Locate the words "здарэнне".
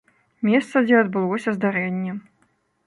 1.59-2.21